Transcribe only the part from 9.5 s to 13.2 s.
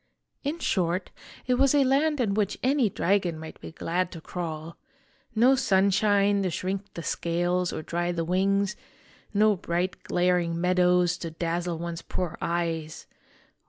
bright glaring meadows to dazzle one's poor eyes.